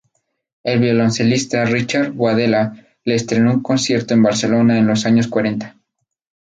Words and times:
El 0.63 0.79
violoncelista 0.79 1.63
Ricard 1.63 2.13
Boadella 2.15 2.73
le 3.05 3.13
estrenó 3.13 3.53
un 3.53 3.61
concierto 3.61 4.15
en 4.15 4.23
Barcelona 4.23 4.79
en 4.79 4.87
los 4.87 5.05
años 5.05 5.27
cuarenta. 5.27 5.75